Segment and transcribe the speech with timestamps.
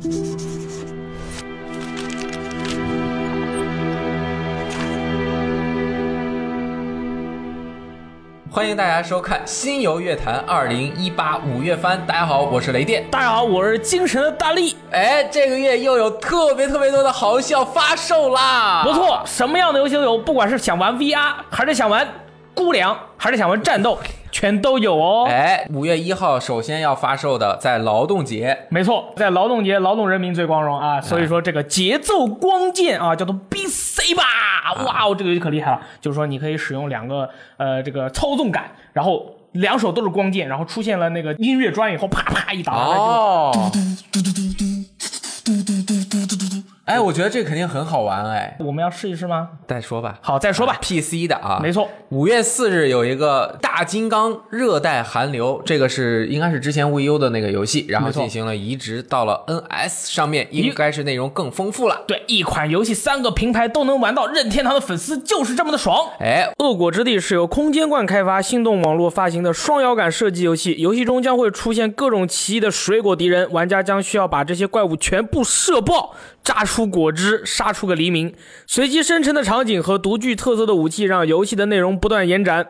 [0.00, 0.10] 欢
[8.66, 12.02] 迎大家收看《新游乐坛》二零一八五月番。
[12.06, 13.04] 大家好，我是雷电。
[13.10, 14.74] 大家好，我是精神的大力。
[14.90, 18.82] 哎，这个月又有特别特别多的好游戏要发售啦！
[18.82, 22.08] 不错，什么样的游戏都有，不管是想玩 VR，还是想玩
[22.54, 23.98] 估量，还是想玩战斗，
[24.40, 25.26] 全都有哦。
[25.28, 30.98] 哎，五月一号首先要发售的，在劳动节，没错，在劳动节，劳动人民最光荣啊！
[30.98, 34.24] 所以说这个节奏光剑啊，叫做 BC 吧。
[34.86, 35.82] 哇哦，这个游戏可厉害了！
[36.00, 43.70] 就是说你可以使用两个呃这个操纵杆，然后两手都是光剑，然后出现了那个音乐砖以后，啪啪一打，哦，
[46.86, 48.56] 哎，我觉得这肯定很好玩哎。
[48.58, 49.50] 我们要试一试吗？
[49.68, 50.18] 再说吧。
[50.20, 50.76] 好，再说吧。
[50.80, 51.88] PC 的啊，没错。
[52.08, 62.02] 五月四日有一个大金刚热带寒流，这个是应该是之前 VU 的那个游戏，然后进行了移植到了 NS 上面，应该是内容更丰富了。
[62.08, 66.08] 对，一款游戏三个平台都能玩到，任天堂的粉丝就是这么的爽。
[66.18, 78.34] 哎，恶果之地是由空间罐开发、心动网络发行的双摇杆射击游戏，游戏中将会出现各种奇异的水果敌人，玩家将需要把这些怪物全部射爆，榨出果汁，杀出个黎明。
[78.66, 82.66] 随机生成的场景和独具特色的武器，让游戏的内容不断延展。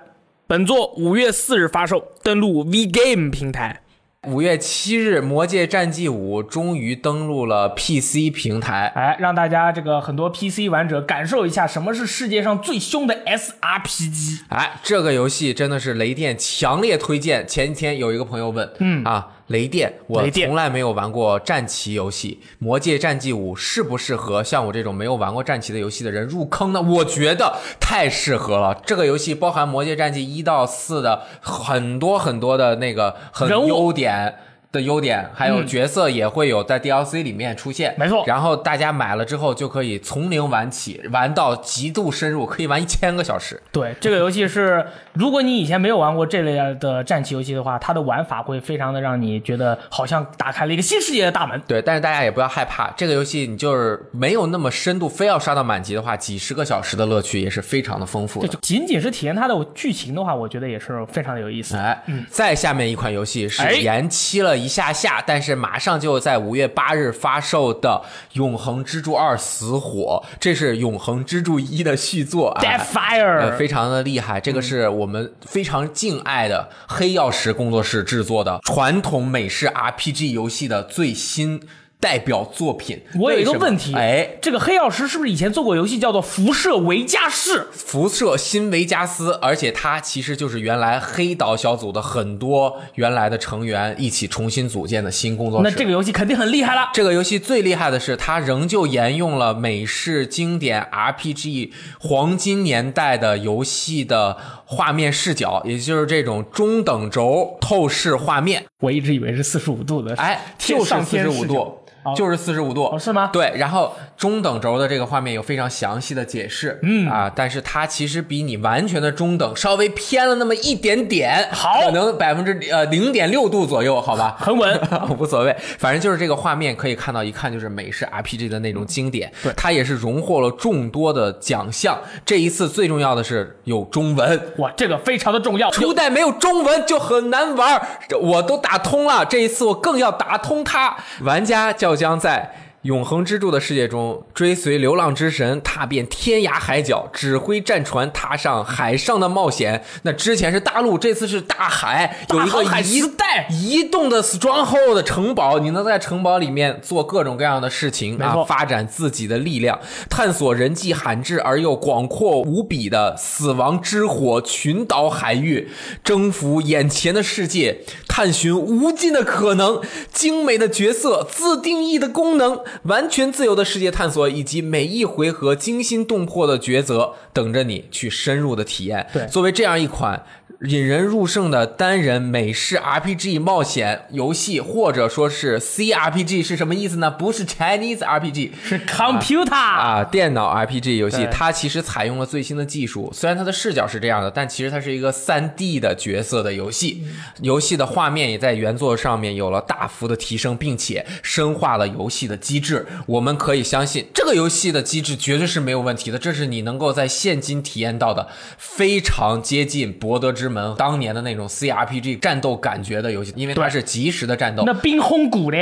[0.47, 3.83] 本作五月四日发售，登陆 VGame 平台。
[4.29, 8.93] 五月七日，《魔界战记五》终于登陆了 PC 平台。
[8.95, 14.41] 哎，让大家这个很多 PC 玩者感受一下什么是世界上最凶的 SRPG。
[14.51, 17.49] 哎，这个游戏真的是雷电强烈推荐。
[17.49, 26.81] 前几天有一个朋友问，嗯啊，雷电，我从来没有玩过战棋游戏，《魔界战记五》适不适合像我这种没有玩过战棋的游戏的人入坑呢？
[26.81, 28.81] 我觉得太适合了。
[28.87, 34.37] 这个游戏包含《魔界战记》一到四的很多很多的那个很优点。
[34.73, 43.61] 的优点，还有嗯角色也会有在 DLC 里面出现，没错然后大家买了之后就可以从零玩起，玩到极度深入，可以玩一千个小时。
[43.73, 51.61] 对，这个游戏是，如果你以前没有玩过这类的战棋游戏的话，它的玩法会非常的让你觉得好像打开了一个新世界的大门。
[51.67, 58.47] 对，但是大家也不要害怕，这个游戏你就是没有那么深度，非要刷到满级的话，几十个小时的乐趣也是非常的丰富的。
[58.47, 61.77] 这就仅仅是体验它的剧情的话，我觉得也是非常的有意思。
[61.77, 68.03] 哎，再下面一款游戏是哎延期了一下下，但是马上就在五月八日发售的
[68.37, 72.63] 《永恒之柱二：死火》，这是《永恒之柱一》的续作啊。
[72.63, 81.61] Death Fire，、呃，非常的厉害，这个是我们非常敬爱的黑曜石工作室制作的传统美式 RPG 游戏的最新
[82.01, 82.99] 代表作品。
[83.19, 87.59] 我有一个问题，哎，这个黑曜石是不是以前做过游戏叫做《辐射维加斯》？
[87.71, 95.71] 辐射新维加斯，而且它其实就是原来黑岛小组的很多原来的成员一起重新组建的新工作室。
[95.71, 96.89] 那这个游戏肯定很厉害了。
[96.95, 108.65] 这个游戏最厉害的是，它仍旧沿用了美式经典 RPG 黄金年代的游戏的画面视角，也就是这种中等轴透视画面。
[108.81, 111.77] 我一直以为是四十五度的，哎，就是四十五度。
[112.03, 113.29] 哦就是四十五度哦是吗？
[113.33, 124.79] 对，然后中等轴的这个画面有非常详细的解释，嗯啊，但是它其实比你完全的中等稍微偏了那么一点点，好可能百分之呃零点六度左右，好吧，很稳。
[125.19, 129.33] 无所谓，反正就是这个画面可以看到，一看就是美式 RPG 的那种经典。
[129.43, 131.99] 对它也是荣获了众多的奖项。
[132.27, 135.71] 这一次最重要的是有中文，哇，这个非常的重要。
[135.71, 137.81] 初代没有中文就很难玩
[138.21, 140.95] 我都打通了，这一次我更要打通它。
[141.23, 142.55] 玩家就将在。
[142.83, 149.85] 永恒之柱的世界中，追随流浪之神踏遍天涯海角，指挥战船踏上海上的冒险。
[150.05, 153.47] 那之前是大陆，这次是大海，有一个移时代。
[153.51, 165.71] 移动的 stronghold 的城堡，你能在城堡里面做各种各样的事情啊，发展自己的力量，探索人迹罕至而又广阔无比的死亡之火群岛海域，
[166.03, 179.07] 征服眼前的世界，探寻无尽的可能，精美的角色，自定义的功能，完全自由的世界探索，以及每一回合惊心动魄的抉择，等着你去深入的体验。
[179.13, 180.25] 对作为这样一款
[180.65, 187.11] 引人入胜的单人美式 RPG 冒险游戏，或者说是 CRPG 是什么意思呢？
[187.11, 193.11] 不是 Chinese RPG，是 computer，、啊，电脑 RPG 游戏，它其实采用了最新的技术。
[193.15, 197.05] 虽然它的视角是这样的，但其实它是一个3 D 的角色的游戏。
[197.41, 206.19] 游戏的画面也在原作上面有了大幅的提升，并且深化了游戏的机制，我们可以相信这个游戏的机制绝对是没有问题的。
[206.19, 208.29] 这是你能够在现今体验到的
[208.59, 214.63] 非常接近《博德之门》当年的那种 CRPG 战斗感觉的游戏，因为它是即时的战斗。
[214.67, 215.57] 那冰轰谷呢？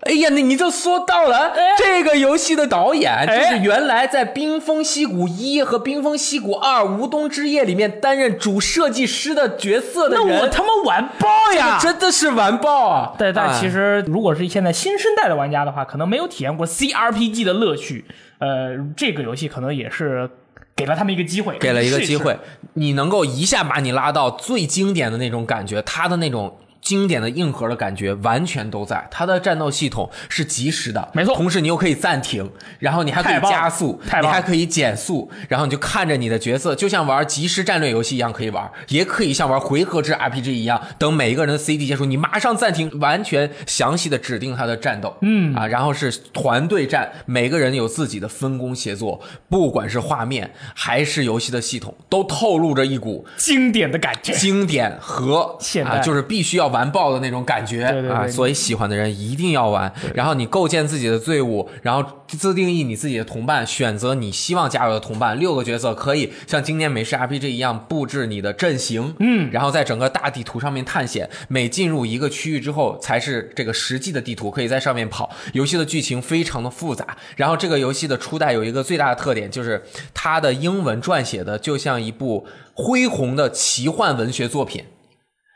[0.00, 10.26] 哎呀，那你就说到了这个游戏的导演，就是原来在《冰封溪谷一》和《冰封溪谷二：无冬之夜》里面担任主设计师的角色的人。
[10.26, 11.78] 那我他妈完爆呀！
[11.78, 13.12] 真的是完爆啊！
[13.18, 18.04] 对但其实，如果是现在新生代的玩家的话，可能没有体验过 CRPG 的乐趣。
[18.38, 20.30] 呃，这个游戏可能也是
[20.74, 22.38] 给了他们一个机会，给了一个机会
[22.74, 26.58] 你能够一下把你拉到最经典的那种感觉，它的那种。
[26.80, 31.34] 经典的硬核的感觉完全都在，它的战斗系统是及时的，没错。
[31.36, 45.54] 同时你又可以暂停，然后你还可以加速，你还可以减速，然后你就看着你的角色，就像玩即时战略游戏一样可以玩，也可以像玩回合制 RPG 一样，等每一个人的 CD 结束，你马上暂停，完全详细的指定他的战斗，嗯。
[45.54, 54.32] 啊，然后是团队战，每个人有自己的分工协作，不管是画面还是游戏的系统，都透露着一股经典的感觉。
[54.32, 55.90] 经典和现代。
[55.90, 59.92] 啊，就是必须要完爆的那种感觉啊，对对对对所以喜欢的人一定要玩。
[60.14, 65.38] 然后你构建自己的队伍，然后自定义你自己的同伴，选择你希望加入的同伴。
[65.38, 71.28] 六个角色可以像经典美式 RPG 一样布置你的阵型，嗯，然后在整个大地图上面探险。
[71.48, 75.30] 每进入一个区域之后，才是这个实际的地图，可以在上面跑。
[75.52, 79.82] 游戏的剧情非常的复杂，然后这个游戏的初代有一个最大的特点，就是
[80.14, 84.84] 它的英文撰写的就像一部恢宏的奇幻文学作品。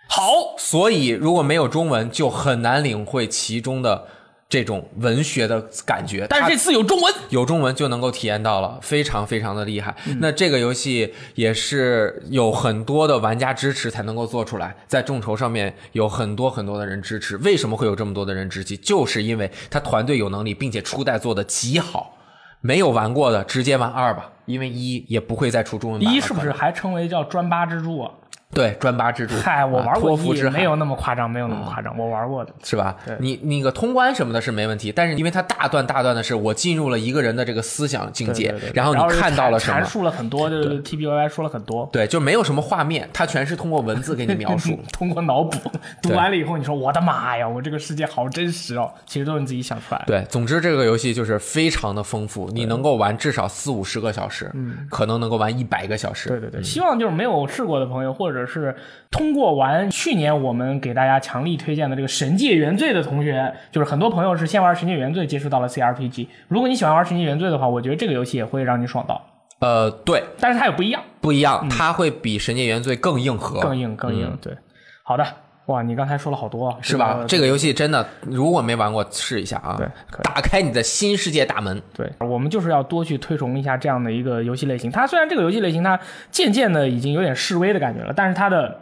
[0.07, 4.07] 好，所以如果没有中文，就很难领会其中的
[4.49, 6.27] 这种文学的感觉。
[6.29, 9.95] 但是这次有中文，有中文就能够体验到了，非常非常的厉害。
[10.07, 17.37] 嗯那这个游戏也是有很多的玩家支持才能够做出来，在众筹上面有很多很多的人支持。
[17.39, 18.77] 为什么会有这么多的人支持？
[18.77, 22.17] 就是因为他团队有能力，并且初代做的极好。
[22.61, 26.15] 没有玩过的直接玩二吧，因为一也不会再出中文版。
[26.15, 28.11] 一是不是还称为叫专八蜘蛛啊？
[28.55, 29.35] 对专八蜘蛛？
[29.43, 30.17] 嗨，我啊玩过
[30.51, 32.53] 没有那么夸张，没有那么夸张，我玩过的。
[32.63, 33.17] 是吧对？
[33.21, 39.81] 你那个通关什么的是没问题，但是因为它大段大段的是我进入了一个人的这个思想境界，然后你看到了什么？
[39.81, 44.79] 阐述了很多，就是 T B Y Y 说了很多，对，就没有什么画面，它全是通过文字给你描述。
[44.93, 45.71] 通过脑补
[46.01, 50.05] 读完了以后，你说我的妈呀，我这个世界好真实哦，其实都是你自己想出来的。
[50.07, 56.29] 对，总之这个游戏就是非常的丰富，你能够玩至少四五十个小时，嗯，可能能够玩一百个小时。
[56.29, 58.75] 对对对，希望就是没有试过的朋友，或者是
[59.11, 66.27] 通过玩去年我们给大家强力推荐的这个《神界原罪》的同学，就是很多朋友是先玩《神界原罪》接触到了 CRPG。
[66.49, 69.21] 如果你喜欢玩《神界原罪》的话，我觉得这个游戏也会让你爽到，
[69.61, 74.37] 呃，对，但是它也不一样，不一样，它会比《神界原罪》更硬核，更硬更硬。
[74.41, 74.57] 对，
[75.03, 75.27] 好的，
[75.67, 77.25] 哇，你刚才说了好多，是吧？
[77.27, 79.89] 这个游戏真的，如果没玩过，试一下啊，对
[80.23, 81.81] 打开你的新世界大门。
[81.95, 84.91] 对，我们就是要多去推崇一下这样的一个游戏类型。
[84.91, 85.99] 它虽然这个游戏类型它
[86.31, 88.79] 渐渐的已经有点示威的感觉了，但是它的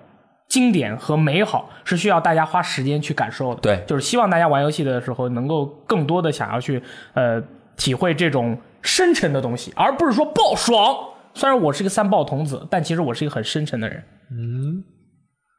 [0.48, 3.60] 经典和美好是需要大家花时间去感受的。
[3.60, 6.82] 对就是希望大家玩游戏的时候能够更多的想要去
[7.14, 7.40] 呃
[7.76, 10.96] 体会这种深沉的东西，而不是说爆爽。
[11.34, 14.02] 虽然我是一个三爆童子，但其实我是一个很深沉的人。
[14.32, 14.82] 嗯。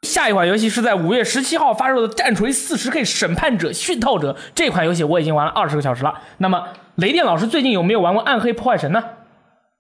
[0.04, 6.14] 下一款游戏是在五月十七号发售的《战锤四十 K 审判者讯套者》这款游戏，我已经玩了二十个小时了。
[6.38, 6.62] 那么
[6.96, 9.04] 雷电老师最近有没有玩过《暗黑破坏神》呢？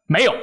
[0.07, 0.33] 没有。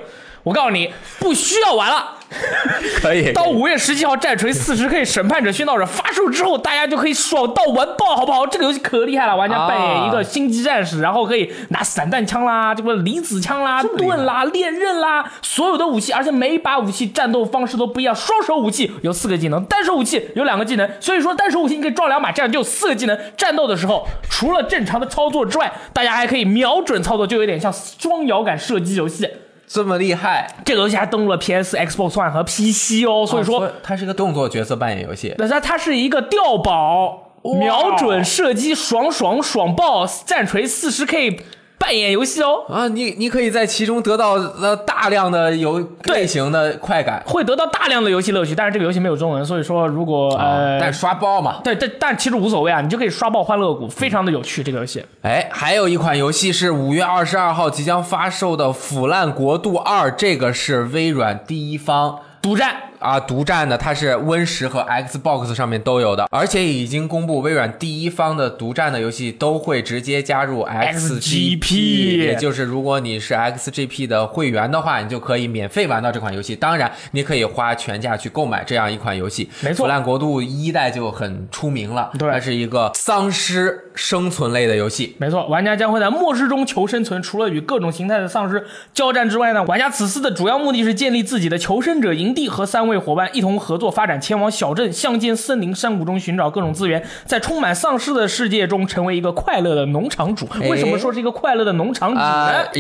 [0.43, 2.17] 我告诉你，不需要玩了。
[3.03, 8.47] 可以到五月十七号，《战锤四十 K 审判者殉道者》发售之后，大家就可以爽到完爆，好不好？
[8.47, 18.15] 这个游戏可厉害了，玩家扮演一个星际战士，然后可以拿散弹枪啦、这个离子枪啦、盾啦、链刃啦，所有的武器，而且每一把武器战斗方式都不一样。
[18.15, 23.19] 双手武器有四个技能，单手武器有两个技能，所以说单手武器你可以撞两把，这样就有四个技能。
[23.37, 29.29] 战斗的时候，除了正常的操作之外，大家还可以瞄准操作，就有点像双摇杆射击游戏。
[29.73, 35.33] 这么厉害，这个游戏还登录了 PS、Xbox One 和 PC 哦，所以说哦它是一个动作角色扮演游戏。
[35.39, 41.41] 那它它是一个调宝、瞄准射击、爽爽爽爆战锤四十 K
[41.81, 48.55] 扮演游戏哦，啊，你你可以在其中得到呃大量的游类型的快感，会得到大量的游戏乐趣。
[48.55, 51.63] 但是这个游戏没有中文，所以说如果呃，但刷爆嘛。
[51.65, 54.63] 对但但其实无所谓啊，你就可以刷爆欢乐谷，非常的有趣。
[54.63, 76.55] 这个游戏哎，还有一款游戏是五月二十二号即将发售的《腐烂国度二》，这个是微软第一方独占啊独占的，它是 Win 十和 Xbox 上面都有的，而且已经公布微软第一方的独占的游戏都会直接加入 XGP 也就是如果你是 XGP 的会员的话，你就可以免费玩到这款游戏。
[76.55, 79.49] 当然，你可以花全价去购买这样一款游戏。
[79.63, 85.17] 没错腐烂国度一代就很出名了，对它是一个丧尸生存类的游戏。
[85.19, 87.23] 没错，玩家将会在末世中求生存。
[87.23, 100.47] 除了与各种形态的丧尸交战之外呢，玩家此次的主要目的是建立自己的求生者营地，和三位伙伴一同合作发展，前往小镇、乡间、森林、山谷中寻找各种资源，在充满丧尸的世界中成为一个快乐的农场主。
[100.69, 102.21] 为什么说是一个快乐的农场主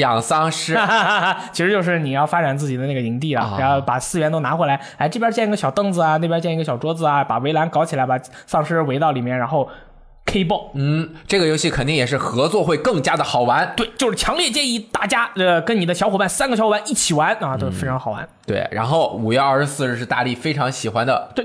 [0.00, 0.76] 养丧尸。
[1.52, 3.57] 其实就是你要发展自己的那个营地了，啊。
[3.59, 9.69] 然后把资源都拿回来，哎，这边建一个小凳子啊，那边建一个小桌子啊，把围栏搞起来，把丧尸围到里面，然后
[10.31, 10.71] K 爆。
[10.75, 13.73] 嗯，这个游戏肯定也是合作会更加的好玩。
[13.77, 18.29] 对，就是强烈建议大家，呃，跟你的小伙伴三个小伙伴一起玩啊，都非常好玩。
[18.47, 21.45] 对，然后五月二十四日是大力非常喜欢的对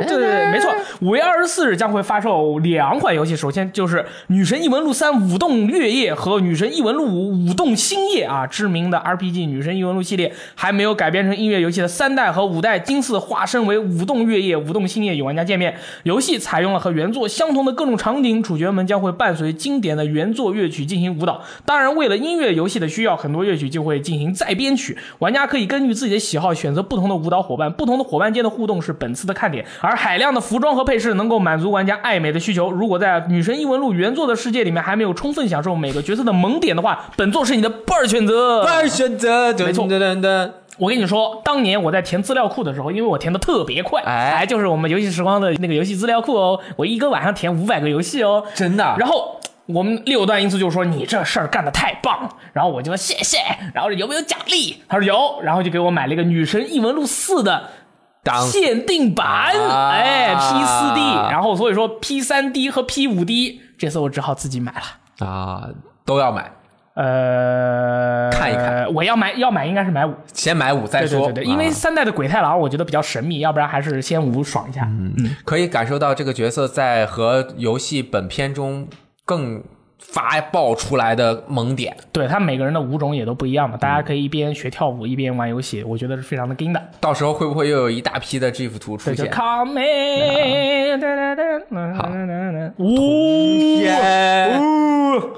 [0.00, 0.72] 对对对，没错。
[1.00, 3.98] 五月二十四日将会发售两款游戏，首先就是
[4.28, 15.76] 《女神异闻录三：舞动月夜》和《女神异闻录五：舞动星夜》啊，知名的 RPG《女神异闻录》系列还没有改编成音乐游戏的三代和五代今次化身为舞动月夜、舞动星夜与玩家见面。
[16.04, 21.42] 游戏采用了和原作相同的各种场景，主角们将会伴随经典的原作乐曲进行舞蹈。
[21.64, 29.64] 当然，为了音乐游戏的需要，很多乐曲就会进行再编曲，玩家可以根据自己的喜好选择不同的舞蹈伙伴，不同的伙伴间的互动是本次的看点。
[29.86, 32.72] 而海量的服装和配饰能够满足玩家爱美的需求。
[32.72, 38.64] 如果在《女神异闻录》原作的世界里面还没有充分享受每个角色的萌点的话，本作是你的不二选择。
[38.64, 39.84] 二选择，没错
[40.78, 48.96] 我跟你说，当年我在填资料库的时候，因为我填的特别快，哎就是我们游戏时光的那个游戏资料库哦，我一个晚上填五百个游戏哦，真的。
[48.98, 53.38] 然后我们六段因素就说你这事儿干的太棒，然后我就说谢谢，
[53.72, 54.82] 然后有没有奖励？
[54.88, 57.70] 他说有，然后就给我买了一个《女神异闻录四》的
[58.26, 58.42] 当。
[58.42, 59.90] 限定版，啊。
[59.92, 65.26] 哎，P 四 D，然后所以说 P 三 D 和 P 五 D，这次我只好自己买了。
[65.26, 65.68] 啊，
[66.04, 66.50] 都要买，
[66.94, 71.20] 呃，看一看，我要买要买应该是买五，先买五再说。
[71.20, 74.82] 对对对对，因为啊三代的鬼太郎我觉得比较神秘，要不然还是先五爽一下。
[74.84, 78.88] 嗯，可以感受到这个角色在和游戏本片中
[79.24, 79.62] 更
[79.98, 81.96] 发爆出来的萌点。
[82.12, 86.82] 对他每个人的舞种也都不一样嘛，大家可以一边学跳舞一边玩游戏，我觉得是非常的硬的。
[87.00, 91.02] 到时候会不会又有一大批的 GIF 图出现？come in！
[92.78, 93.82] 呜，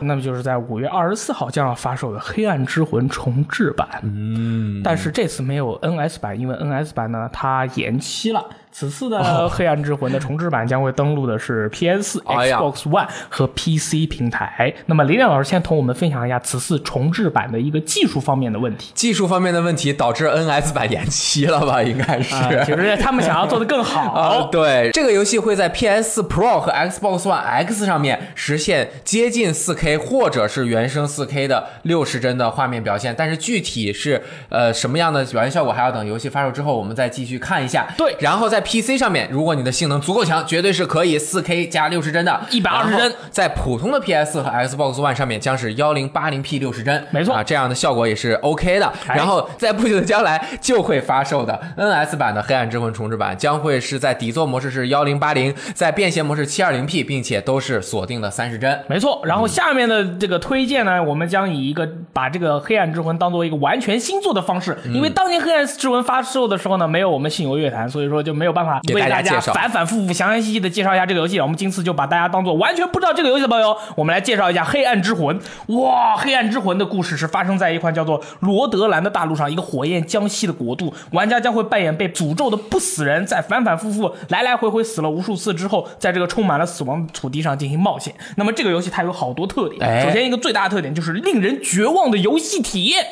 [0.01, 3.89] 那么就是在五月二十四号将要发售的《黑暗之魂》重置版。
[4.03, 8.45] 嗯，但是这次没有 NS 版，因为 NS 版呢它延期了。
[8.71, 14.73] 此次的《黑暗之魂》的重置版将会登陆的是 PS 4、哎呀 Xbox One 和 PC 平台。
[14.87, 18.93] 那么林亮老师先同我们分享一下此次重置版的一个技术方面的问题。
[18.95, 21.83] 技术方面的问题导致 NS 版延期了吧？
[21.83, 22.35] 应该是。
[22.35, 24.13] 啊，其实他们想要做的更好。
[24.13, 37.87] 啊，对，这个游戏会在 PS Pro 和 Xbox One X 上面实现接近 4K 或者是原生 4K 的六十帧的画面表现，但是具体是呃什么样的表现效果，还要等游戏发售之后我们再继续看一下。
[37.97, 43.13] 对然后在 PC 上面，如果你的性能足够强，绝对是可以 4K 加六十帧的，120然后帧。
[43.31, 47.35] 在普通的 PS 和 Xbox One 上面将是 1080p 六十帧，没错。
[47.35, 48.93] 啊，这样的效果也是 OK 的。
[49.07, 49.17] 哎。
[49.17, 58.79] 然后在不久的将来就会发售的 NS 版的《黑暗之魂》重置版，将会是在底座模式是1080，在便携模式 720p，并且都是锁定的三十帧。
[58.89, 64.95] 没错，然后下面的这个推荐呢，我们将以一个把这个《黑暗之魂》当做一个完全新作的方式，嗯。
[64.95, 71.41] 因为当年《黑暗之魂》发售的时候呢，没有我们信游乐坛，所以说就没有办法给为大家反反复复、详详细细的介绍一下这个游戏。
[71.41, 75.39] 我们今次就把大家当做完全不知道这个游戏的朋友，我们来介绍一下《黑暗之魂》。
[75.81, 80.93] 哇，《黑暗之魂》的故事是发生在一块叫做罗德兰的大陆上，一个火焰将息的国度。
[81.13, 88.15] 玩家将会扮演被诅咒的不死人，在反反复复、来来回回死了无数次之后，在这个充满了死亡的土地上进行冒险。
[88.37, 93.05] 那么这个游戏它有好多特点，哎首先一个最大的特点就是令人绝望的游戏体验。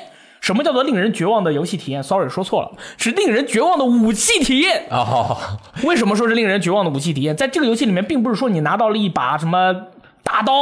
[0.47, 4.87] 什么叫做令人绝望的游戏体验？Sorry，说错了，是令人绝望的武器体验。
[4.93, 5.37] 哦，
[5.83, 7.37] 为什么说是令人绝望的武器体验？
[7.37, 9.75] 在这个游戏里面，并不是说你拿到了一把什么
[10.23, 10.53] 大刀。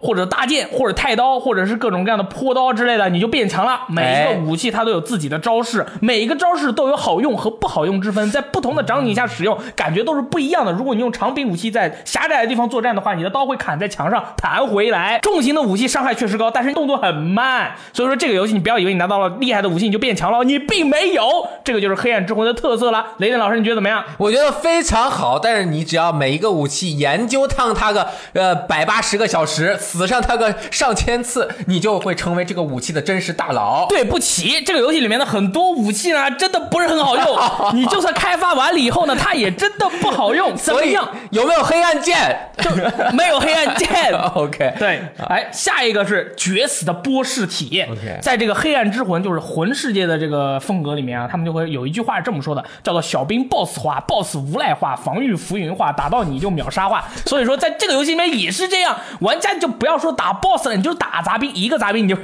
[0.00, 3.82] 或者大剑，或者太刀，或者是各种各样的坡刀之类的，你就变强了。
[3.88, 10.72] 每一哎个武器它都有自己的招式，每一个招式都有好用和不好用之分，在不同的场景下使用，感觉都是不一样的。
[10.72, 15.18] 如果你用长柄武器在狭窄的地方作战的话，你的刀会砍在墙上弹回来。
[15.20, 17.72] 重型的武器伤害确实高，但是动作很慢。
[17.92, 21.22] 所以说这个游戏你不要以为你拿到了厉害的武器你就变强了，你并没有。
[21.62, 23.04] 这个就是黑暗之魂的特色了。
[23.18, 24.02] 雷电老师，你觉得怎么样？
[24.16, 33.86] 我觉得非常好，但是你只要每一个武器研究烫它个呃百八十个小时，死上他个上千次，你就会成为这个武器的真实大佬。
[33.88, 37.38] 对不起，这个游戏里面的很多武器呢，真的不是很好用。
[37.74, 40.54] 你就算开发完了以后呢，它也真的不好用。
[40.56, 41.08] 怎么样？
[41.30, 42.70] 有没有黑暗剑就
[43.12, 43.88] 没有黑暗剑。
[44.34, 47.88] OK，对，哎，下一个是绝死的波士体验。
[47.90, 57.04] OK 在这个黑暗之魂，就是魂世界的这个风格里面啊，他们就会有一句话是这么说的，叫做“小兵 BOSS 化，BOSS 无赖化，防御浮云化，打到你就秒杀化”。
[57.26, 62.16] 所以说，在这个游戏里面也是这样，玩家就不要说打 BOSS 了，你就打杂兵，一个杂兵你就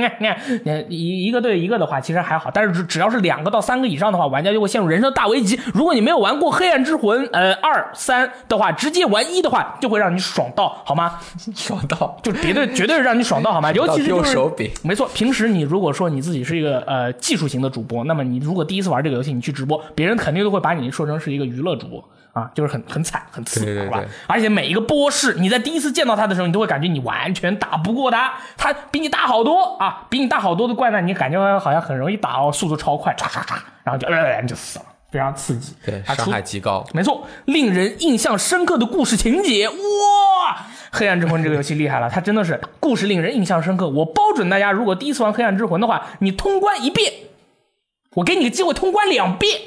[0.88, 5.60] 一一个对一个的话，其实还好，但是只只要是两个到三个以上的话，玩家就会陷入人生的大危机。
[5.74, 11.20] 如果你没有玩过黑暗之魂呃二三的话，直接玩一的话，就会让你爽到，好吗？
[11.54, 13.70] 爽到就绝对绝对是让你爽到好吗？
[13.76, 22.02] 尤其是就是手柄没错，平时你如果说你自己是一个呃技术型的主播，那么你如果第一次玩这个游戏，你去直播，别人肯定都会把你说成是一个娱乐主播
[22.34, 24.08] 啊，就是很很惨很次，好吧对对对？
[24.26, 35.74] 而且每一个波士，你在第一次见到他的时候，你都会感觉你完全打不过他，他比你大好多啊，比你大好多的怪呢，你感觉好像很容易打哦，速度超快，唰唰唰，然后就呃你就死了，非常刺激。
[35.86, 36.84] 对，伤害极高。
[36.92, 39.74] 没错，令人印象深刻的故事情节，哇！
[40.96, 43.88] 黑暗之魂这个游戏厉害了，它真的是故事令人印象深刻。
[43.88, 47.12] 我包准大家，如果第一次玩黑暗之魂的话，你通关一遍，
[48.14, 49.60] 我给你个机会通关两遍，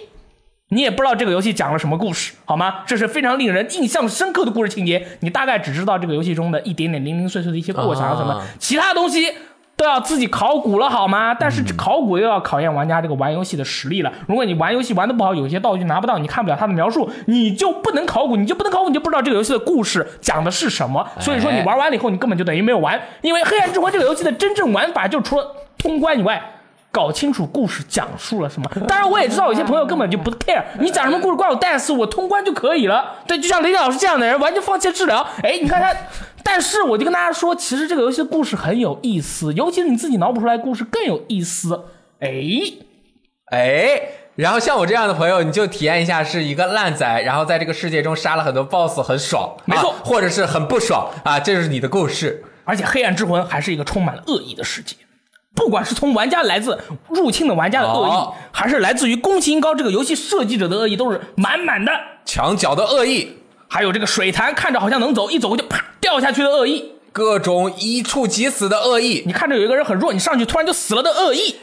[0.70, 2.84] 你也不知道这个游戏讲了什么故事，好吗？
[2.86, 9.34] 这是非常令人印象深刻的故事情节，你大概只知道这个游戏中的一点点零零碎碎的一些过程啊什么，啊其他东西。
[9.78, 11.36] 都要自己考古了好吗？
[11.36, 14.12] 但是考古又要考验玩家这个玩游戏的实力了。
[14.28, 21.08] 如果你玩游戏玩的不好，有些道具拿不到，你看不了它的描述，你就不能考古，你就不能考古，你就不知道这个游戏的故事讲的是什么。
[21.20, 25.46] 所以说你玩完了以后，你根本就等于没有玩，因为《黑暗之魂》这个游戏的真正玩法就除了
[25.78, 26.42] 通关以外。
[26.98, 28.68] 搞清楚故事讲述了什么。
[28.88, 33.18] 当然，我也知道有些朋友根本就不 care，你讲什么故事关我蛋事，我通关就可以了。
[33.28, 35.24] 对，就像雷电老师这样的人，完全放弃治疗。
[35.44, 35.96] 哎，你看他，
[36.42, 41.86] 但是我就跟大家说，其实这个游戏的故事很有意思，尤其是你自己脑补出来的故事更有意思。
[42.20, 42.32] 哎，
[43.52, 44.02] 哎，
[44.34, 52.44] 然后像我这样的朋友，你就体验一下是一个烂仔，然后在这个世界中杀了很多 BOSS，很爽，没错啊或者是很不爽啊，这就是你的故事。
[52.64, 54.96] 而且《黑暗之魂》还是一个充满了恶意的世界。
[55.58, 61.92] 不管是从玩家来自入侵的玩家的恶意，哦还是来自于宫崎英高这个游戏设计者的恶意，都是满满的。
[62.26, 63.38] 墙角的恶意，
[63.68, 66.94] 还有这个水潭看着好像能走，一走就啪掉下去的恶意。
[67.12, 71.56] 各种一触即死的恶意，你看着有一个人很弱，你上去突然就死了的恶意。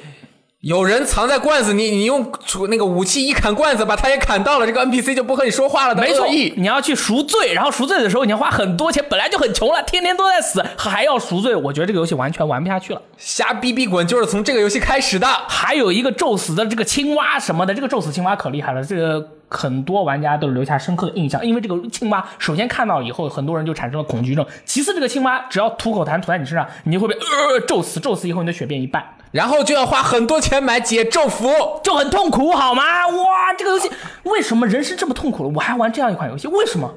[0.64, 2.26] 有人藏在罐子你，你用
[2.71, 6.54] 那个武器一砍罐子，把他也砍到了，这个 NPC 就不和你说话了没错意，。
[6.56, 13.02] 你要去赎罪，然后赎罪的时候你要花很多钱，本来就很穷了，天天都在死，还要赎罪，我觉得这个游戏完全玩不下去了。
[13.18, 15.26] 瞎逼逼滚就是从这个游戏开始的。
[15.47, 29.04] 还有一个咒死的这个青蛙什么的，这个咒死青蛙可厉害了，这个很多玩家都留下深刻的印象，因为这个青蛙首先看到以后，很多人就产生了恐惧症，其次这个青蛙只要吐口痰吐在你身上，你就会被呃咒死，咒死以后你的血变一半。
[29.33, 32.83] 然后就要花很多钱买解咒符，就很痛苦，好吗？
[33.09, 33.91] 哇，这个游戏
[34.23, 35.50] 为什么人生这么痛苦了？
[35.54, 36.95] 我还玩这样一款游戏，为什么？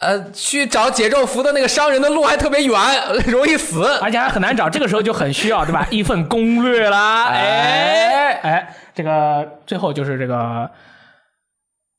[0.00, 2.78] 呃，去找解咒符的那个商人的路还特别远，
[3.28, 3.82] 容易死。
[4.02, 5.86] 而且还很难找，这个时候就很需要，对吧？
[5.90, 10.68] 一份攻略啦，哎哎，这个最后就是这个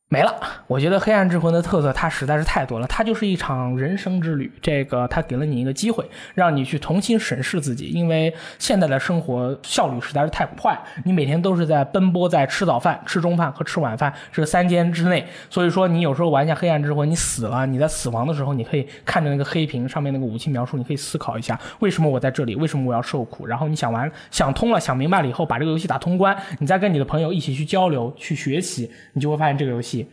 [0.09, 0.33] 没了。
[0.67, 4.49] 我觉得《黑暗之魂》的特色它实在是太多了，它就是一场人生之旅。
[4.61, 15.25] 这个它给了你一个机会，让你去重新审视自己，因为现在的生活效率实在是太快，你每天都是在奔波在吃早饭、吃中饭和吃晚饭这三间之内。
[15.49, 23.45] 所以说，你有时候玩一下《黑暗之魂》，你死了，你在死亡的时候，你可以看着那个黑屏上面那个武器描述，你可以思考一下，为什么我在这里，为什么我要受苦。
[23.45, 30.06] 然后你想完、想通了、想明白了以后，把这个游戏打通关，你再跟你的朋友一起去交流、去学习，你就会发现这个游戏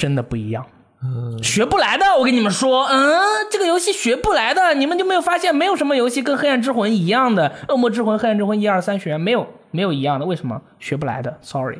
[0.00, 0.64] 真的不一样。
[1.02, 3.18] 嗯学不来的，我跟你们说，嗯，
[3.50, 11.78] 这个游戏学不来的，你们就没有发现，没有什么游戏跟《黑暗之魂》一样的，《恶魔之魂》《黑暗之魂》一二三学没有没有一样的，为什么学不来的？Sorry，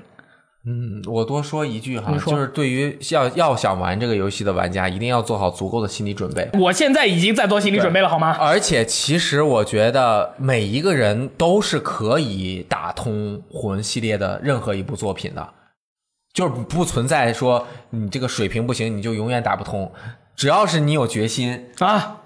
[0.64, 6.48] 嗯，我多说一句哈就是对于要要想玩这个游戏的玩家，一定要做好足够的心理准备。
[6.58, 8.34] 我现在已经在做心理准备了，好吗？
[8.40, 15.46] 而且，其实我觉得每一个人都是可以打通魂系列的任何一部作品的，
[16.32, 19.90] 就是不存在说你这个水平不行，你就永远打不通。
[20.36, 22.18] 只要是你有决心，啊，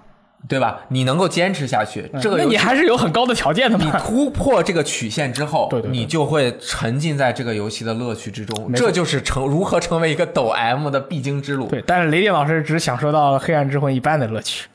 [0.47, 0.81] 对吧？
[0.89, 3.99] 你能够坚持下去，这个你还是有很高的条件的嘛。
[3.99, 8.71] 突破这个曲线之后，对对对你就会沉浸在这个游戏的乐趣之中。
[8.73, 11.67] 这就是成如何成为一个抖 M 的必经之路。
[11.67, 14.67] 对，但是雷电老师只享受到了《黑暗之魂》一半的乐趣。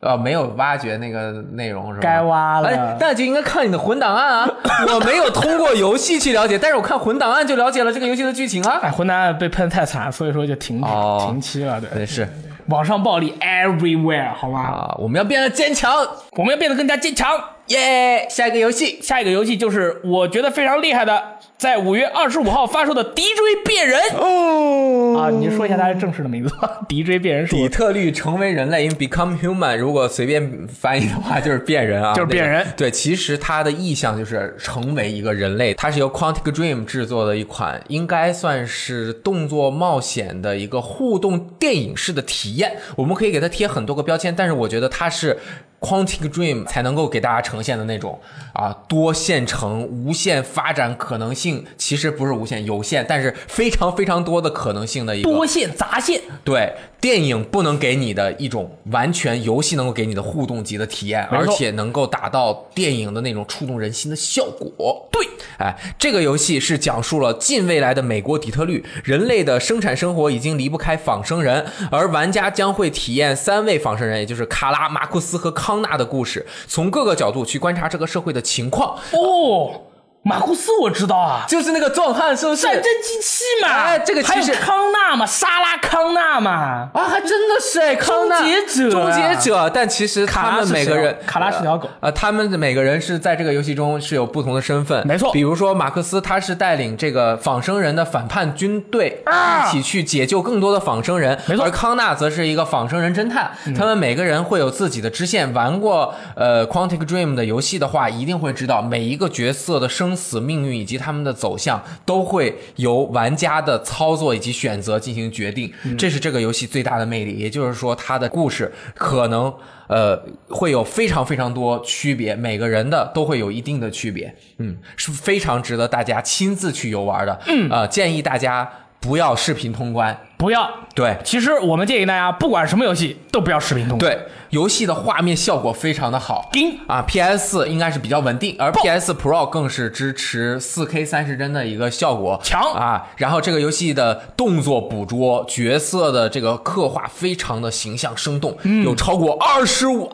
[0.00, 2.00] 呃，没有挖掘那个内容是吧？
[2.02, 4.50] 该挖了哎，那就应该看你的魂档案啊！
[4.94, 8.78] 我没有通过游戏去了解，但是我看魂档案就了解了这个游戏的剧情啊。
[8.82, 11.88] 哎，混蛋被喷太惨，所以说就停、哦停期了，对。
[11.90, 12.28] 对，是
[12.66, 14.60] 网上暴力 everywhere，好吗？
[14.60, 15.94] 啊，我们要变得坚强，
[16.32, 17.30] 我们要变得更加坚强。
[17.68, 18.26] 耶！
[18.28, 21.20] 下一个游戏，下一个游戏就是我觉得非常厉害的，
[21.58, 35.72] 在五月二十五号发售的《敌追变人》哦啊，你说一下它正式的名字吧，《敌追变人》是我底特律成为人类，因为 become human，如果随便翻译的话就是变人啊，就是变人那个对，其实它的意象就是成为一个人类。
[35.72, 42.76] 它是由 Quantic Dream 制作的一款，应该算是动作冒险的一个互动电影式的体验。
[42.96, 45.38] 我们可以给它贴很多个标签，但是我觉得它是。
[45.78, 48.18] Quantic Dream 才能够给大家呈现的那种
[48.54, 51.45] 啊，多线程、无限发展可能性，
[51.76, 56.20] 其实不是无限，有限，但是非常非常多的可能性的一个多线杂线。
[56.44, 65.08] 对，电影不能给你的一种完全游戏能够给你的互动级的体验，而且能够达到电影的那种触动人心的效果。
[65.10, 65.26] 对，
[65.58, 78.98] 哎，这个游戏是讲述了近未来的美国底特律，人类的生产生活已经离不开仿生人，而玩家将会体验三位仿生人，也就是卡拉、马库斯和康纳的故事，从各个角度去观察这个社会的情况。
[79.12, 79.82] 哦，
[80.26, 82.62] 马库斯我知道啊，就是那个壮汉，是不是？
[82.62, 83.68] 战争机器嘛。
[83.68, 86.90] 哎这个其实还有康纳嘛，莎拉康纳嘛。
[86.92, 105.46] 啊，还真的是哎，康纳终结者终结者，但其实他们每个人，卡拉是条狗呃，他们的每个人是在这个游戏中是有不同的身份，没错比如说马克思，他是带领这个仿生人的反叛军队，啊一起去解救更多的仿生人，没错嗯而康纳则是一个仿生人侦探，他们每个人会有自己的支线。
[105.54, 117.34] 玩过呃 Quantic Dream 的游戏的话，一定会知道每一个角色的生死命运以及他们的走向都会由玩家的操作以及选择进行决定，嗯这是这个游戏最大的魅力。
[117.34, 119.52] 也就是说，它的故事可能
[119.88, 127.38] 呃会有非常非常多区别，每个人的都会有一定的区别，嗯，是非常值得大家亲自去游玩的。
[127.46, 130.18] 嗯，呃，建议大家不要视频通关。
[130.36, 130.70] 不要。
[130.94, 134.10] 对其实我们建议大家，不管什么游戏都不要视频通关。
[134.10, 136.48] 对，游戏的画面效果非常的好。
[136.52, 143.08] 顶啊，PS 应该是比较稳定，而 PS Pro 更是支持 4K 三十帧的一个效果，强啊！
[143.16, 150.10] 然后这个游戏的动作捕捉、角色的这个刻画非常的形象生动，嗯有超过二十五。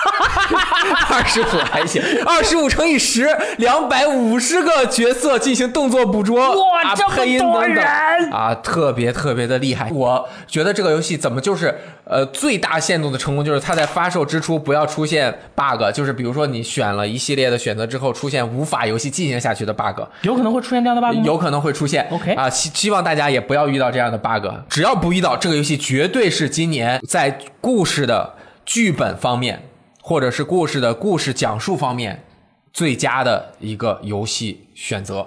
[1.10, 7.84] 二十五还行，二十五乘以十，两百五十个角色进行动作捕捉，啊哇这么多等等人
[8.32, 9.90] 啊，特别特别的厉害。
[9.92, 20.00] 我觉得这个游戏怎么就是呃最大限度的成功，就是它在发售之初不要出现 bug，就是比如说你选了一系列的选择之后，出现无法游戏进行下去的 bug。
[20.22, 21.22] 有可能会出现这样的 bug 吗？
[21.24, 24.46] 有可能会出现 OK 啊，希希望大家也不要遇到这样的 bug。
[24.68, 28.34] 只要不遇到，这个游戏绝对是今年在故事的
[28.64, 29.62] 剧本方面，
[30.10, 32.24] 或者是故事的故事讲述方面
[32.72, 35.24] 最佳的一个游戏选择。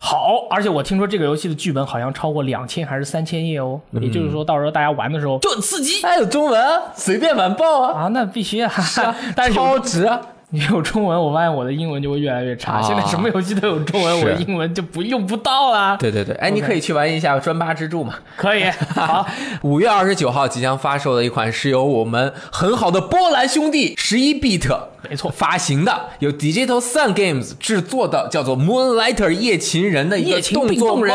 [0.00, 8.70] 好，而且我听说这个游戏的剧本好像超过两千还是三千页哦，也就是说到时候大家玩的时候就很刺激还有中文啊，随便玩爆啊，啊，那必须啊，
[9.34, 10.20] 但是超值啊！
[10.50, 12.78] 你有中文，我发现我的英文就会越来越差。
[12.78, 15.96] 啊现在什么游戏都有中文，我的英文就不用不到了。
[15.98, 18.14] 对对对，哎，你可以去玩一下专八之柱嘛。
[18.36, 18.64] 可以，
[18.96, 19.26] 好，
[19.62, 24.74] 五月二十九号即将发售的一款是由我们很好的波兰兄弟十一 bit
[25.10, 31.06] 没错发行的，由 Digital Sun Games 制作的，叫做 Moonlighter 夜勤人的一个动作并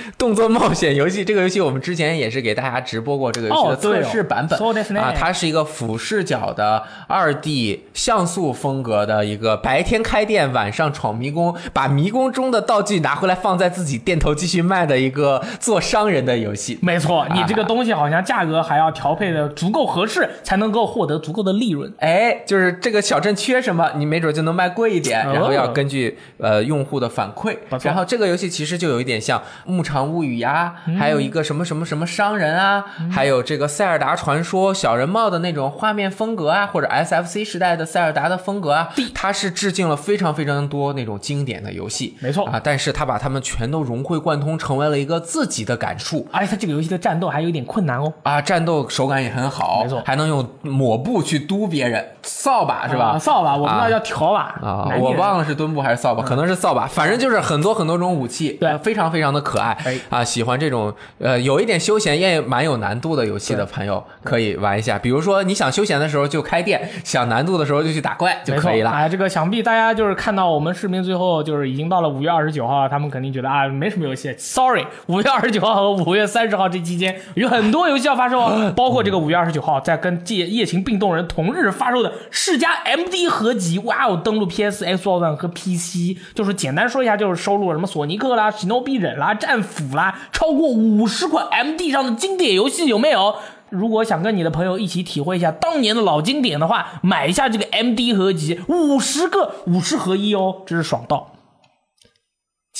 [0.17, 0.33] 动人冒险。
[0.33, 16.79] 动作冒险游戏，这个游戏我们之前也是给大家直播过这个游戏的测哦对哦试版本、そうですね啊，它是一个俯视角的二 D 像素风格的一个白天开店，晚上闯迷宫，把迷宫中的道具拿回来放在自己店头继续卖的一个做商人的游戏。
[16.81, 21.93] 没错，你这个东西好像价格还要调配的足够合适，才能够获得足够的利润。
[21.99, 27.77] 哎，就是这个小镇缺什么，你没准就能卖贵一点，哦然后要根据呃用户的反馈不。
[27.77, 42.16] 错然后这个游戏其实就有一点像《牧 场物语》呀，还有一个什么什么什么商人啊，还有这个《塞尔达传说》小人帽的那种画面风格啊，或者 SFC 时代的塞尔达的风格啊，它是致敬了非常非常多那种经典的游戏。
[42.20, 42.46] 没错。
[42.46, 46.26] 啊，但是它把它们全都融会贯通，成为了一个自己的感触。
[46.30, 50.02] 而且它这个游戏的战斗还有点困难哦，啊，战斗手感也很好，没错。
[50.04, 53.16] 还能用抹布去嘟别人，扫把是吧？
[53.16, 53.90] 啊扫把，我们那啊。
[53.90, 58.68] 叫条把啊，我忘了是墩布还是扫把，可能是扫把，反正就是很多很多种武器，对。
[58.68, 60.24] 呃非常非常的可爱哎啊！
[60.24, 64.98] 喜欢这种呃有一点休闲也蛮有难度的游戏的朋友可以玩一下。
[64.98, 68.90] 比如说你想休闲的时候就开店，想难度的时候就去打怪就可以了。
[68.90, 74.34] 哎，这个想必大家就是看到我们视频最后就是已经到了五月二十九号，他们肯定觉得啊没什么游戏。
[74.38, 86.18] Sorry， 五月二十九号和五月三十号这期间有很多游戏要发售哦， 包括这个五月二十九号在跟《夜夜情并动人》同日发售的世嘉 MD 合集，哇哦，登陆 PS、Xbox One 和 PC。
[86.34, 93.34] 就是简单说一下，就是收录了什么索尼克啦、史诺比忍啦、战腐啦，超过五十款 MD 上的经典游戏有没有？
[93.70, 101.32] 如果想跟你的朋友一起体会一下当年的老经典的话，买一下这个 MD 合集，五十个五十合一哦，真是爽到。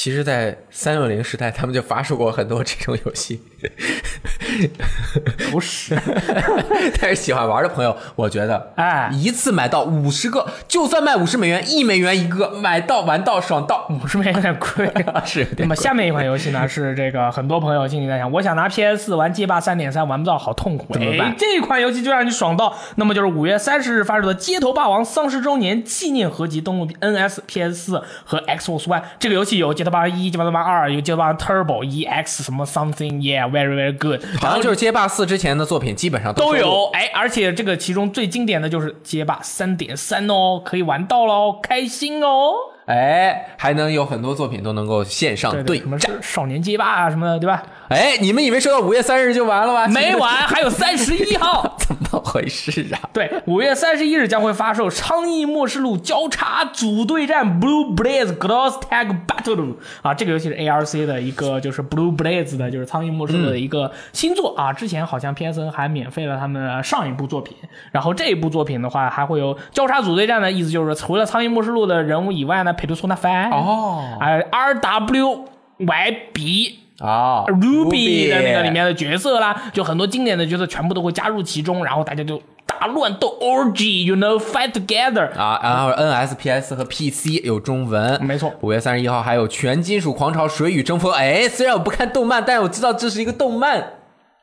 [0.00, 3.42] 其实，在三六零时代，他们就发售过很多这种游戏。
[5.50, 5.98] 不是，
[7.02, 15.20] 但是喜欢玩的朋友，我觉得，哎一次买到五十个，就算卖五十美元，一美元一个，买到玩到爽到，五十美元有点贵啊。
[15.26, 15.74] 是那么。
[15.74, 20.94] 下面一款游戏呢，是这个很多朋友心里在想，我想拿 PS 四玩街霸三点三，玩不到，好痛苦。
[20.94, 29.02] 怎么办哎这款游戏就让你爽到，那么就是五月三十日发售的《街头霸王》丧尸周年纪念合集，登陆 NS、PS 四和 Xbox One。
[29.18, 36.52] 这个游戏有《街头霸王一》《街头霸王二》，有《街头霸王 Turbo EX 什么 Something Yeah Very Very Good》，好像就是街霸四之前的作品，基本上收录。
[36.52, 36.90] 都有。
[36.92, 42.52] 哎，而且这个其中最经典的就是街霸三点三哦，可以玩到喽，开心哦。
[42.86, 47.62] 哎，还能有很多作品都能够线上对对什么少年街霸啊什么的，对吧？
[47.88, 49.86] 哎，你们以为说到五月三日就完了吗？
[49.88, 51.76] 没完，还有三十一号。
[51.86, 53.00] 怎么回事啊？
[53.12, 59.56] 对，五月三十一日将会发售《苍翼末世录交叉组队战 Blue Blaze Cross Tag Battle》
[60.02, 64.72] 啊，这个游戏是 ARC 的一个，就是 Blue Blaze 的，就是苍蝇末世录的一个新作啊。
[64.72, 67.56] 之前好像 PSN 还免费了他们的上一部作品，
[67.90, 74.44] 然后这一部作品的话还会有交叉组队战的意思，就是除了苍蝇末世录的人物以外呢，佩图索纳凡哦哎
[75.78, 85.32] RWYB 啊 Ruby 的那个里面的角色啦，就很多经典的角色全部都会加入其中，然后大家就大乱斗 orgy，you know fight together。
[85.38, 91.12] 啊，然后 NSPS 和 PC 有中文，没错五月三十一号还有《全金属狂潮：水与争锋》。
[91.14, 93.92] 哎，虽然我不看动漫，但是我知道这是一个动漫，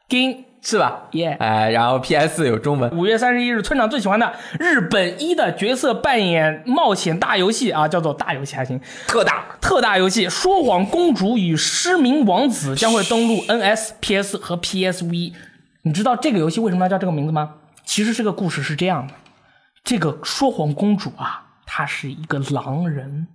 [0.07, 1.03] 金是吧？
[1.11, 1.37] 耶！
[1.39, 2.89] 哎，然后 PS 有中文。
[2.97, 15.33] 五月三十一日，村长最喜欢的日本一的角色扮演冒险大游戏啊，叫做大游戏还行，特大特大游戏《说谎公主与失明王子》将会登陆 NS、PS 和 PSV。
[15.83, 17.57] 你知道这个游戏为什么要叫这个名字吗？
[17.83, 19.13] 其实这个故事是这样的：
[19.83, 23.27] 这个说谎公主啊，她是一个狼人；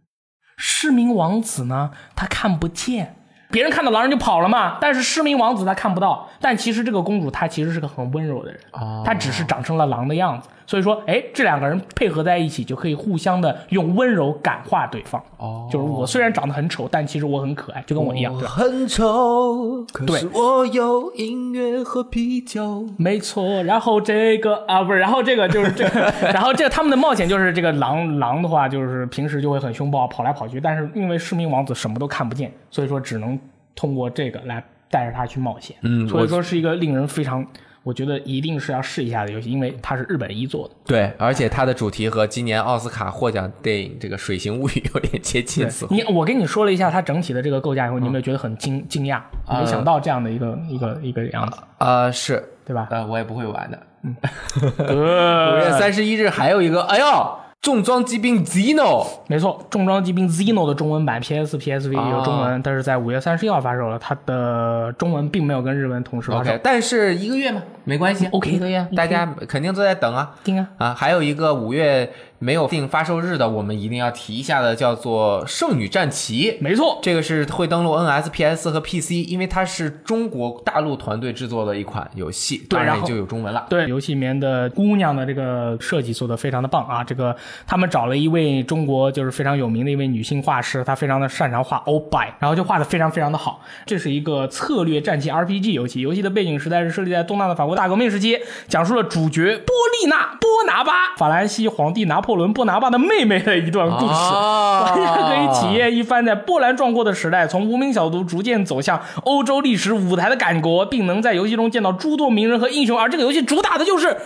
[0.57, 3.15] 失明王子呢，他看不见。
[3.51, 6.29] 别人看到狼人就跑了嘛，但是失明王子他看不到。
[6.41, 10.49] 但其实这个公主她其实是个很温柔的人，哦她只是长成了狼的样子。
[10.67, 15.21] 所以说，哎，这两个人配合在一起，就可以互相的用温柔感化对方。
[15.37, 18.51] 哦就是我虽然长得很丑，但其实我很可爱，就跟我一样，对吧？
[18.55, 22.87] 很丑，可对是我有音乐和啤酒。
[22.97, 26.01] 没错，然后这个啊不是，然后这个就是这个，
[26.33, 33.37] 然后这个他们的冒险就是这个狼狼的话，就是平时就会很凶暴，跑来跑去，但是因为失明王子什么都看不见，所以说只能
[33.81, 35.75] 通过这个来带着他去冒险。
[35.81, 37.47] 嗯所以说是一个令人非常，
[37.83, 40.75] 我觉得一定是要试一下的游戏，因为它是日本一做的。
[40.85, 45.67] 对，而且它的主题和今年奥斯卡获奖电影这个《水形物语》有点接近。
[45.89, 49.23] 你我跟你说了一下它整体的这个构架以后，你有没有觉得很惊惊讶？
[49.49, 52.89] 没想到这样的一个一个一个样子，呃，是，对吧？
[52.91, 53.81] 呃，我也不会玩的。
[54.03, 54.09] 五
[54.93, 66.59] 五月三十一日还有一个，哎呦，重装机兵 Zeno，没错，重装机兵 Zeno 的中文版 PS、PSV 也有中文，但是在五月三十一号发售了，它的中文并没有跟日文同时发售。
[66.63, 70.35] 但是一个月嘛，没关系 OK 一个月，大家肯定都在等啊。
[70.43, 76.53] 听啊，啊，还有一个五月没有定发售日的，我们一定要提一下的，叫做《圣女战旗》。
[76.59, 83.67] 没错，这个是会登陆 NS、PS 和 PC，因为它是中国大陆团队制作的一款游戏，对然后当然就有中文了。
[83.69, 87.05] 对，游戏里面的姑娘的这个设计做的非常的棒啊！
[87.05, 93.61] 这个他们找了一位中国就是非常有名的一位女性画师，她非常的擅长画欧拜，然后就画的非常非常的好。
[93.85, 104.13] 这是一个策略战棋 RPG 游戏，游戏的背景时代是设立在东纳的法国大革命时期，讲述了主角波利娜·波拿巴，法兰西皇帝拿破仑·布拿巴的妹妹的一段故事。
[104.13, 112.99] 哦玩家可以体验一番在波澜壮阔的时代，从无名小卒逐渐走向欧洲历史舞台的感觉，并能在游戏中见到诸多名人和英雄。
[112.99, 114.17] 而这个游戏主打的就是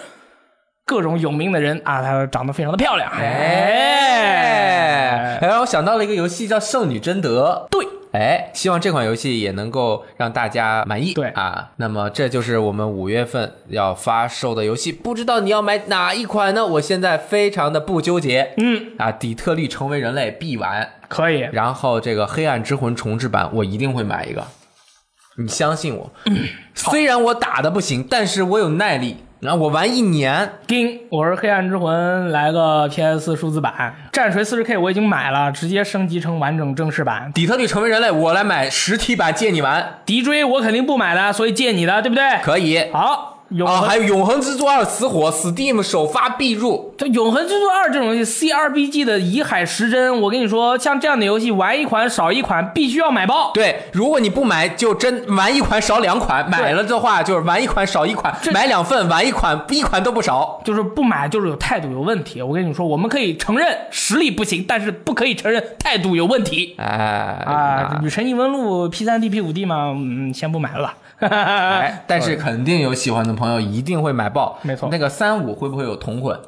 [0.86, 3.10] 各种有名的人啊，她长得非常的漂亮。
[3.18, 4.20] 哎，
[5.40, 7.66] 哎让我想到了一个游戏叫《圣女贞德》。
[7.72, 11.12] 对，哎，希望这款游戏也能够让大家满意。
[11.14, 16.64] 对啊，那么这就是我们五月份要发售的游戏，不知道你要买哪一款呢？
[16.64, 18.54] 我现在非常的不纠结。
[18.56, 21.40] 嗯，啊，底特律成为人类必玩，可以。
[21.50, 24.46] 然后这个黑暗之魂重置版我一定会买一个，
[25.36, 26.12] 你相信我。
[26.72, 29.23] 虽然我打的不行，但是我有耐力。
[29.44, 37.30] 然后我玩一年，丁，我是黑暗之魂，来个 PS 数字版，战锤 40K 我已经买了，直接升级成完整正式版。
[37.34, 42.24] 底特律成为人类，我来买实体版借你玩，敌追我肯定不买的，所以借你的，对不对？
[42.42, 42.90] 可以。
[42.90, 46.92] 好，啊，永恒还有《永恒之柱二》死火，Steam 首发必入。
[46.98, 53.52] 这《永恒之柱二》这种游戏，CRPG 的以海时针，我跟你说，像这样的游戏，玩一款少一款，必须要买爆。
[53.54, 60.60] 对，如果你不买，就真玩一款少两款；买了的话，就是玩一款少一款；买两份玩一款，一款都不少。
[60.64, 62.42] 就是不买，就是有态度有问题。
[62.42, 67.98] 我跟你说，我们可以承认实力不行，但是不可以承认态度有问题哎啊！
[68.02, 70.96] 《女神异闻录》P 三 D P 五 D 嘛，嗯，先不买了吧。
[71.20, 74.58] 哎，但是肯定有喜欢的朋友一定会买爆。
[74.62, 76.38] 没错那个三五会不会有同捆？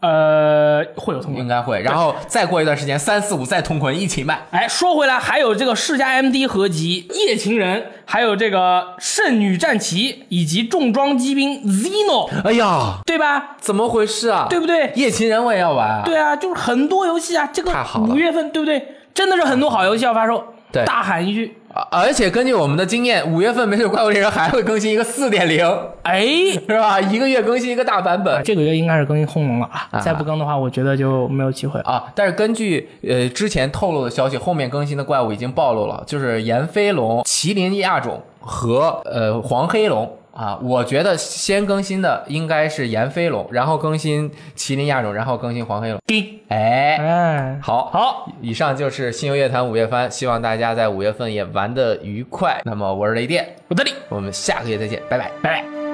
[0.00, 1.48] 呃，会有同捆应。
[1.48, 1.80] 该会。
[1.80, 4.42] 然后再过一段时间，三四五再同捆一起卖。
[4.50, 13.56] 哎，说回来，还有这个世嘉 MD 合集《夜情人》，还有这个《圣女战旗》，以及重装机兵 Zeno，哎呀，对吧？
[13.58, 14.46] 怎么回事啊？
[14.50, 14.92] 对不对？
[14.96, 16.02] 夜情人我也要玩啊。
[16.04, 18.96] 对啊，就是很多游戏啊，这个五月份对不对？
[19.14, 20.44] 真的是很多好游戏要发售。
[20.70, 25.64] 对大喊一句，啊而且根据我们的经验，五月份没水怪物猎人还会更新一个四点零，
[26.02, 26.24] 哎，
[26.68, 27.00] 是吧？
[27.00, 28.42] 一个月更新一个大版本。
[28.44, 29.88] 这个月应该是更新轰龙了啊！
[29.90, 31.86] 啊再不更的话，我觉得就没有机会了。
[31.86, 40.58] 啊，但是根据呃之前透露的消息，后面更新的怪物已经暴露了，就是炎飞龙、麒麟亚种和呃黄黑龙啊。
[40.62, 45.98] 我觉得先更新的应该是炎飞龙，然后更新麒麟亚种，然后更新黄黑龙。
[46.06, 52.60] 叮，哎，哎，好，好，以上就是新游乐坛五月番，希望大家在五月份也玩得愉快。
[52.64, 55.30] 那么我是雷电，我这里，我们下个月再见，拜拜。
[55.42, 55.85] 拜拜。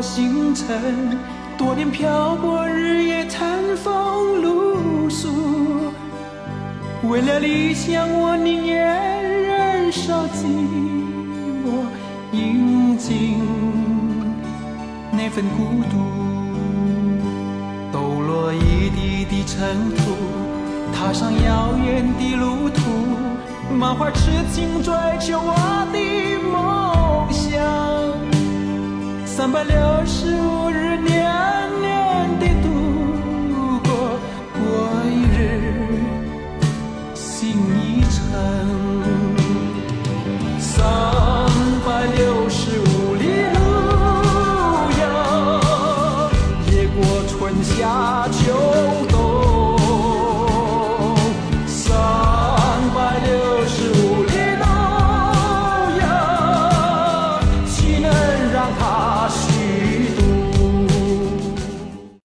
[0.00, 1.18] 星辰。
[1.58, 5.28] 多年漂泊，日夜餐风露宿，
[7.02, 10.46] 为了理想，我宁愿忍受寂
[11.62, 11.84] 寞，
[12.32, 13.42] 饮尽
[15.12, 15.98] 那份孤独。
[17.92, 20.16] 抖落一地的尘土，
[20.94, 22.80] 踏上遥远的路途，
[23.74, 25.54] 满怀痴情追求我
[25.92, 25.98] 的
[26.50, 26.89] 梦。
[29.36, 31.24] 三百六十五日，年
[31.80, 31.99] 年